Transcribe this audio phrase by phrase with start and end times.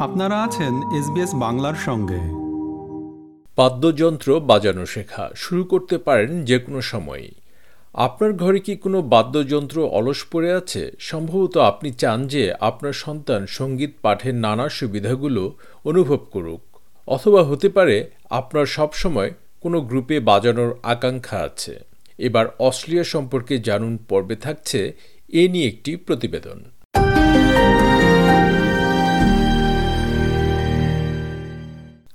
[0.00, 2.20] আপনারা আছেন এসবিএস বাংলার সঙ্গে।
[3.56, 7.30] বাদ্যযন্ত্র বাজানো শেখা, শুরু করতে পারেন যে কোনো সময়ই
[7.94, 10.92] আপনার ঘরে কি কোনো বাদ্যযন্ত্র অলস পড়ে আছে?
[10.98, 16.60] সম্ভবত আপনি চান যে আপনার সন্তান সংগীত, পাঠের নানা সুবিধাগুলো অনুভব করুক।
[17.06, 21.80] অথবা হতে পারে আপনার সবসময় কোনো গ্রুপে বাজানোর আকাঙ্ক্ষা আছে।
[22.18, 24.96] এবার অস্ট্রেলিয়া সম্পর্কে জানুন, পর্বে থাকছে
[25.28, 26.64] এ নিয়ে একটি প্রতিবেদন।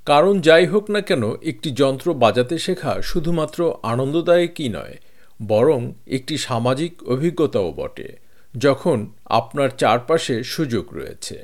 [0.06, 4.98] কারণ যাই হোক না কেন, একটি যন্ত্র বাজাতে শেখা শুধুমাত্র আনন্দদায়কই নয়,
[5.42, 8.20] বরং একটি সামাজিক অভিজ্ঞতাও বটে,
[8.58, 11.44] যখন আপনার চারপাশে সুযোগ রয়েছে।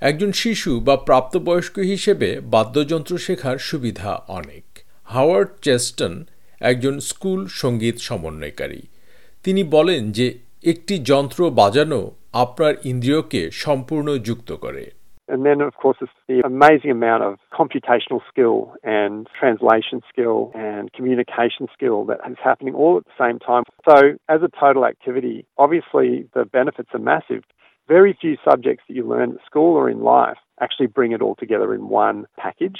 [0.00, 6.24] একজন শিশু বা প্রাপ্তবয়স্ক হিসেবে বাদ্যযন্ত্র শেখার সুবিধা অনেক। হাওয়ার্ড চেস্টন
[6.60, 8.82] একজন স্কুল সংগীত সমন্বয়কারী।
[9.44, 14.90] তিনি বলেন যে, একটি যন্ত্র বাজানো আপনার ইন্দ্রিয়কে সম্পূর্ণ যুক্ত করে।
[15.31, 20.91] And then, of course, it's the amazing amount of computational skill and translation skill and
[20.93, 23.63] communication skill that is happening all at the same time.
[23.89, 27.43] So, as a total activity, obviously the benefits are massive.
[27.89, 31.35] Very few subjects that you learn at school or in life actually bring it all
[31.35, 32.79] together in one package.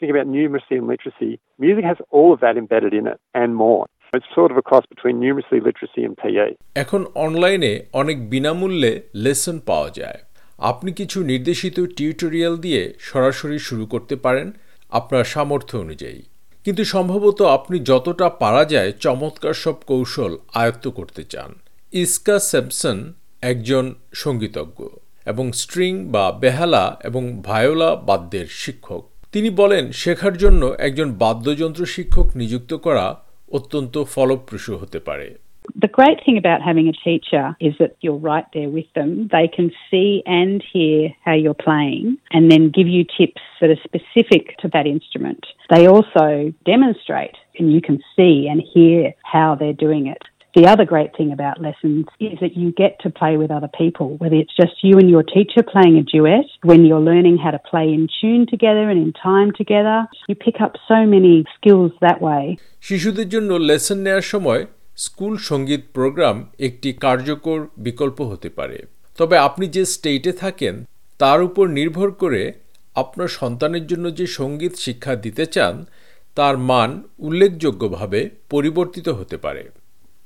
[0.00, 1.40] Think about numeracy and literacy.
[1.58, 3.86] Music has all of that embedded in it and more.
[4.14, 6.48] It's sort of a cross between numeracy, literacy, and PE.
[6.74, 8.92] এখন অনলাইনে অনেক বিনামূল্যে
[9.24, 10.18] lesson পাওয়া যায়
[10.57, 14.51] আপনি কিছু নির্দেশিত tutorial দিয়ে সরাসরি শুরু করতে পারেন
[14.89, 16.21] আপনার সামর্থ্য অনুযায়ী।
[16.63, 21.55] কিন্তু সম্ভবত আপনি যতটা পারা যায় চমৎকার সব কৌশল আয়ত্ত করতে চান।
[21.91, 24.87] ইস্কা স্যামসন একজন সঙ্গীতজ্ঞ
[25.25, 32.31] এবং স্ট্রিং বা বেহালা এবং ভায়োলা বাদ্যের শিক্ষক। তিনি বলেন, শেখার জন্য একজন বাদ্যযন্ত্র শিক্ষক
[32.35, 33.21] নিযুক্ত করা
[33.51, 35.35] অত্যন্ত ফলপ্রসূ হতে পারে।
[35.76, 39.28] The great thing about having a teacher is that you're right there with them.
[39.30, 43.82] They can see and hear how you're playing and then give you tips that are
[43.84, 45.46] specific to that instrument.
[45.70, 50.22] They also demonstrate and you can see and hear how they're doing it.
[50.54, 54.18] The other great thing about lessons is that you get to play with other people,
[54.18, 57.58] whether it's just you and your teacher playing a duet, when you're learning how to
[57.58, 60.06] play in tune together and in time together.
[60.28, 62.58] You pick up so many skills that way.
[62.88, 64.62] শিশুদের জন্য lesson নেওয়ার সময়
[64.97, 68.77] school সংগীত programme একটি কার্যকর বিকল্প হতে পারে।
[69.17, 70.75] তবে আপনি যে স্টেটে থাকেন,
[71.17, 72.53] তার উপর নির্ভর করে
[72.95, 75.85] আপনার সন্তানের জন্য যে সংগীত শিক্ষা দিতে চান,
[76.35, 79.63] তার মান উল্লেখযোগ্যভাবে পরিবর্তিত হতে পারে।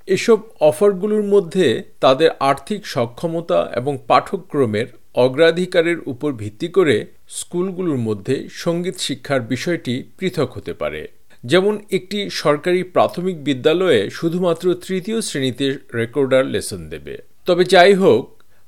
[0.07, 6.95] এসব অফারগুলোর মধ্যে তাদের আর্থিক সক্ষমতা এবং পাঠ্যক্রমের অগ্রাধিকারের উপর ভিত্তি করে
[7.29, 11.01] স্কুলগুলোর মধ্যে সংগীত শিক্ষার বিষয়টি পৃথক হতে পারে।
[11.43, 17.15] যেমন একটি সরকারি প্রাথমিক বিদ্যালয়ে শুধুমাত্র তৃতীয় শ্রেণীতে রেকর্ডার লেসন দেবে।
[17.45, 18.23] তবে যাই হোক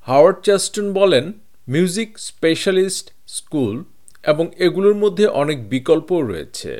[0.07, 1.25] হাওয়ার্ড চাস্টন বলেন
[1.67, 3.83] মিউজিক স্পেশালিস্ট স্কুল
[4.31, 6.71] এবং এগুলোর মধ্যে অনেক বিকল্পও রয়েছে।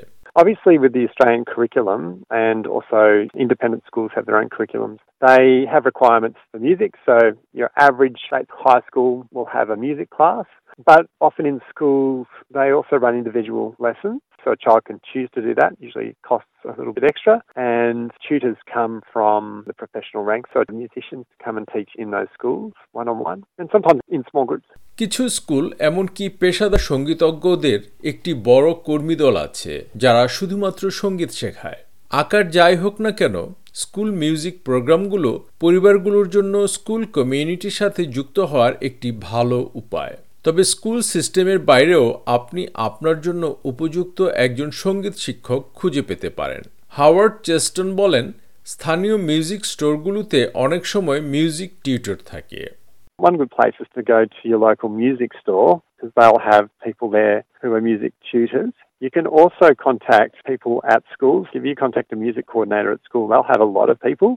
[0.41, 2.01] Obviously, with the Australian curriculum
[2.47, 3.01] and also
[3.45, 6.91] independent schools have their own curriculums, they have requirements for music.
[7.07, 7.15] So,
[7.53, 8.19] your average
[8.65, 10.47] high school will have a music class,
[10.85, 14.19] but often in schools, they also run individual lessons.
[14.43, 17.35] So, a child can choose to do that, usually costs a little bit extra.
[17.55, 22.73] And tutors come from the professional ranks, so musicians come and teach in those schools
[22.91, 24.69] one on one, and sometimes in small groups.
[25.01, 27.79] কিছু school এমনকি পেশাদার সঙ্গীতজ্ঞদের
[28.11, 29.73] একটি বড় কর্মীদল আছে
[30.03, 31.81] যারা শুধুমাত্র সংগীত শেখায়
[32.21, 33.35] আকার যাই হোক না কেন
[33.73, 41.01] স্কুল মিউজিক প্রোগ্রামগুলো পরিবারগুলোর জন্য স্কুল কমিউনিটির সাথে যুক্ত হওয়ার একটি ভালো উপায়। তবে স্কুল
[41.01, 48.31] সিস্টেমের বাইরেও আপনি আপনার জন্য উপযুক্ত একজন সংগীত শিক্ষক খুঁজে পেতে পারেন। হাওয়ার্ড চেস্টন বলেন,
[48.65, 52.83] স্থানীয় মিউজিক স্টোরগুলোতে অনেক সময় মিউজিক টিউটর থাকে।
[53.19, 55.71] One good place is to go to your local music store
[56.02, 58.72] because they'll have people there who are music tutors.
[59.00, 61.46] You can also contact people at schools.
[61.58, 64.30] If you contact a music coordinator at school, they'll have a lot of people.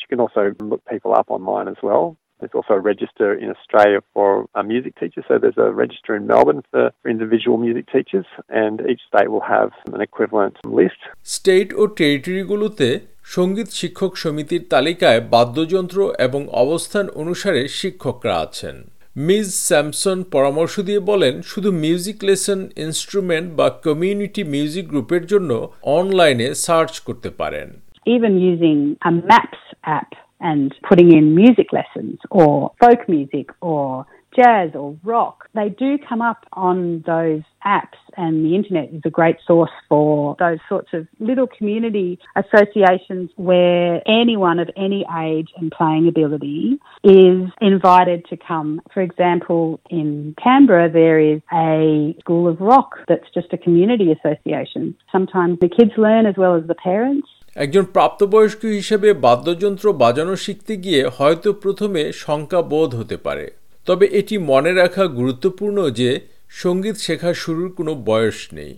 [0.00, 2.16] You can also look people up online as well.
[2.40, 5.22] There's also a register in Australia for a music teacher.
[5.28, 9.70] So there's a register in Melbourne for individual music teachers, and each state will have
[9.96, 11.00] an equivalent list.
[11.36, 12.88] State ও টেরিটরিগুলোতে
[13.36, 18.76] সঙ্গীত শিক্ষক সমিতির তালিকায় বাদ্যযন্ত্র এবং অবস্থান অনুসারে শিক্ষকরা আছেন
[19.17, 25.51] মিস স্যামসন পরামর্শ দিয়ে বলেন, শুধু মিউজিক লেসন ইনস্ট্রুমেন্ট বা কমিউনিটি মিউজিক গ্রুপের জন্য
[25.99, 27.67] অনলাইনে সার্চ করতে পারেন।
[28.15, 28.79] Even using
[29.09, 29.63] a maps
[29.99, 34.05] app and putting in music lessons or folk music or
[34.35, 39.09] jazz or rock, they do come up on those apps and the internet is a
[39.09, 45.71] great source for those sorts of little community associations where anyone of any age and
[45.71, 48.81] playing ability is invited to come.
[48.93, 54.95] For example, in Canberra, there is a school of rock that's just a community association.
[55.11, 57.27] Sometimes the kids learn as well as the parents.
[57.55, 63.51] একজন প্রাপ্তবয়স্ক হিসেবে বাদ্যযন্ত্র বাজানো শিখতে গিয়ে হয়তো প্রথমে শঙ্কা বোধ হতে পারে।
[63.85, 66.09] তবে এটি মনে রাখা গুরুত্বপূর্ণ যে
[66.49, 68.73] সংগীত শেখা শুরুর কোনো বয়স নেই।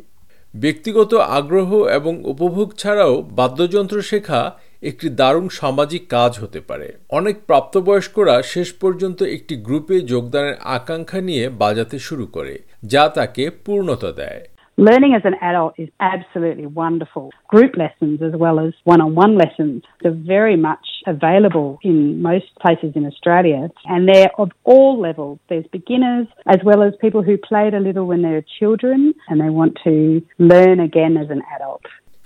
[0.55, 4.41] ব্যক্তিগত আগ্রহ এবং উপভোগ ছাড়াও বাদ্যযন্ত্র শেখা
[4.83, 11.49] একটি দারুণ সামাজিক কাজ হতে পারে। অনেক প্রাপ্তবয়স্করা শেষ পর্যন্ত একটি গ্রুপে যোগদানের আকাঙ্ক্ষা নিয়ে
[11.49, 14.41] বাজাতে শুরু করে, যা তাকে পূর্ণতা দেয়।
[14.79, 17.31] Learning as an adult is absolutely wonderful.
[17.47, 22.45] Group lessons as well as one on one lessons are very much available in most
[22.61, 25.39] places in Australia and they're of all levels.
[25.49, 29.41] There's beginners as well as people who played a little when they were children and
[29.41, 31.85] they want to learn again as an adult.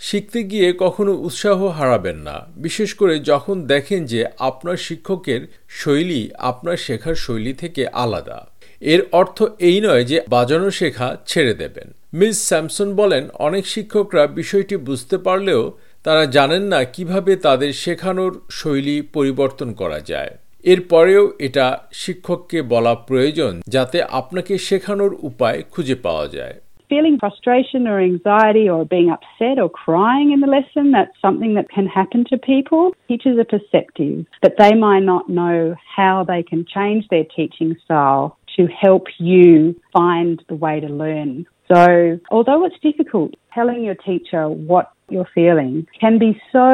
[0.10, 5.42] শিখতে গিয়ে কখনো উৎসাহ হারাবেন না বিশেষ করে যখন দেখেন যে আপনার শিক্ষকের
[5.82, 6.22] শৈলী
[6.52, 8.40] আপনার শেখার শৈলী থেকে আলাদা
[8.82, 14.76] এর অর্থ এই নয় যে বাজানো শেখা ছেড়ে দেবেন মিস স্যামসন বলেন অনেক শিক্ষকরা বিষয়টি
[14.78, 15.62] বুঝতে পারলেও
[16.04, 20.32] তারা জানেন না কীভাবে তাদের শেখানোর শৈলী পরিবর্তন করা যায়
[20.64, 26.56] এরপরেও এটা শিক্ষককে বলা প্রয়োজন যাতে আপনাকে শেখানোর উপায় খুঁজে পাওয়া যায়
[26.92, 31.68] feeling frustration or anxiety or being upset or crying in the lesson, that's something that
[31.70, 32.84] can happen to people.
[33.08, 35.58] Teachers are perceptive, but they might not know
[35.98, 38.26] how they can change their teaching style
[38.56, 41.32] to help you find the way to learn.
[41.70, 41.82] So,
[42.32, 46.68] although it's difficult, telling your teacher what you're feeling can be so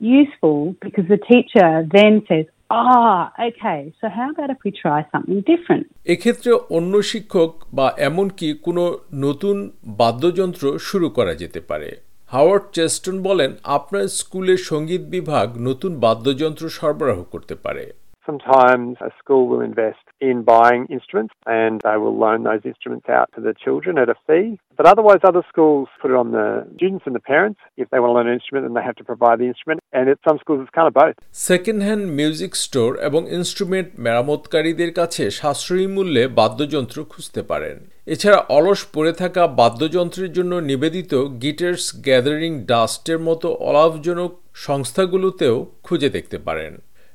[0.00, 3.92] useful because the teacher then says, Ah, okay.
[4.00, 5.84] So how about if we try something different?
[6.14, 8.84] এক্ষেত্রে অন্য শিক্ষক বা এমনকি কোনো
[9.26, 9.56] নতুন
[10.00, 11.90] বাদ্যযন্ত্র শুরু করা যেতে পারে
[12.30, 17.84] হাওয়ার্ড চেস্টন বলেন আপনার স্কুলের সংগীত বিভাগ নতুন বাদ্যযন্ত্র সরবরাহ করতে পারে
[18.30, 23.28] Sometimes a school will invest in buying instruments and they will loan those instruments out
[23.34, 24.46] to the children at a fee.
[24.78, 27.58] But otherwise, other schools put it on the students and the parents.
[27.76, 29.78] If they want to learn an instrument, then they have to provide the instrument.
[29.92, 31.16] And at some schools, it's kind of both.
[31.48, 37.76] Second hand music store এবং instrument মেরামতকারীদের কাছে সাশ্রয়ী মূল্যে বাদ্যযন্ত্র খুঁজতে পারেন
[38.14, 41.12] এছাড়া অলস পড়ে থাকা বাদ্যযন্ত্রের জন্য নিবেদিত
[41.44, 44.30] গিটার্স গ্যাদারিং ডাস্টের মতো অলাভজনক
[44.66, 45.56] সংস্থাগুলোতেও
[45.86, 46.72] খুঁজে দেখতে পারেন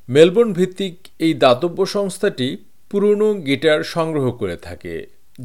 [0.10, 2.48] মেলবোর্ন ভিত্তিক এই দাতব্য সংস্থাটি
[2.92, 4.96] পুরনো গিটার সংগ্রহ করে থাকে,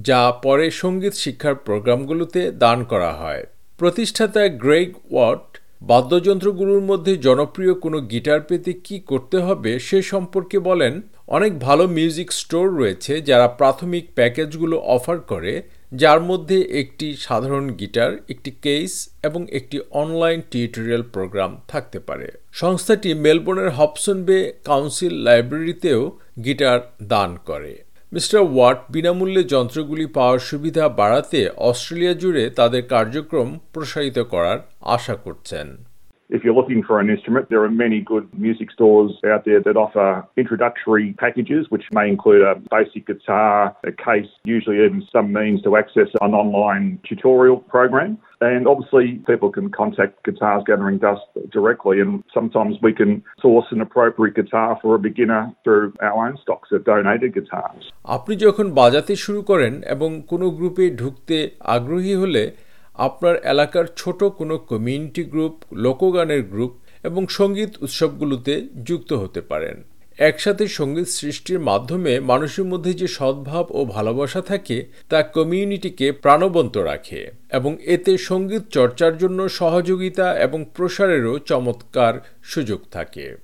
[0.09, 3.43] যা পরে সংগীত শিক্ষার প্রোগ্রামগুলোতে দান করা হয়।
[3.79, 5.45] প্রতিষ্ঠাতা গ্রেগ ওয়াট,
[5.83, 10.95] বাদ্যযন্ত্রগুলোর মধ্যে জনপ্রিয় কোনো গিটার পেতে কি করতে হবে সে সম্পর্কে বলেন,
[11.37, 15.53] অনেক ভালো মিউজিক স্টোর রয়েছে যারা প্রাথমিক প্যাকেজগুলো অফার করে
[15.93, 23.15] যার মধ্যে একটি সাধারণ গিটার, একটি কেস এবং একটি অনলাইন টিউটোরিয়াল প্রোগ্রাম থাকতে পারে। সংস্থাটি
[23.15, 27.73] মেলবোর্নের হপসন বে কাউন্সিল লাইব্রেরিতেও গিটার দান করে।
[28.13, 35.90] মিস্টার ওয়াট বিনামূল্যে যন্ত্রগুলি পাওয়ার সুবিধা বাড়াতে অস্ট্রেলিয়া জুড়ে তাদের কার্যক্রম প্রসারিত করার আশা করছেন।
[36.30, 39.78] If you're looking for an instrument, there are many good music stores out there that
[39.78, 45.62] offer introductory packages, which may include a basic guitar, a case, usually even some means
[45.62, 48.18] to access an online tutorial program.
[48.42, 51.22] And obviously, people can contact Guitars Gathering Dust
[51.52, 56.38] directly, and sometimes we can source an appropriate guitar for a beginner through our own
[56.44, 57.84] stocks of donated guitars.
[58.18, 61.38] আপনি যখন বাজাতে শুরু করেন এবং কোনো গ্রুপে ঢুকতে
[61.76, 62.44] আগ্রহী হলে
[62.95, 66.73] আপনার এলাকার ছোট কোনো কমিউনিটি গ্রুপ লোকগানের গ্রুপ
[67.05, 69.85] এবং সংগীত উৎসবগুলোতে যুক্ত হতে পারেন।
[70.19, 77.31] একসাথে সংগীত সৃষ্টির মাধ্যমে মানুষের মধ্যে যে সদ্ভাব ও ভালোবাসা থাকে, তা কমিউনিটিকে প্রাণবন্ত রাখে
[77.51, 83.37] এবং এতে সংগীত চর্চার জন্য সহযোগিতা এবং প্রসারেরও চমৎকার সুযোগ থাকে।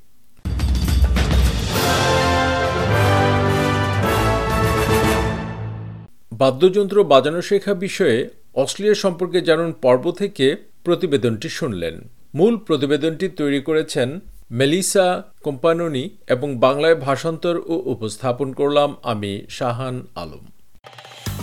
[6.32, 11.94] বাদ্যযন্ত্র বাজানো শেখা বিষয়ে অস্ট্রেলিয়া সম্পর্কে জানুন পর্ব থেকে প্রতিবেদনটি শুনলেন।
[12.34, 14.20] মূল প্রতিবেদনটি তৈরি করেছেন
[14.50, 20.44] মেলিসা কোম্পাননি এবং বাংলায় ভাষান্তর ও উপস্থাপন করলাম আমি শাহান আলম।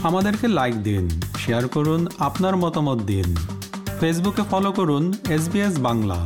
[0.03, 3.35] আমাদেরকে লাইক দিন শেয়ার করুন, আপনার মতামত দিন।
[3.99, 5.43] ফেসবুকে ফলো করুন এস
[5.79, 6.25] বাংলা।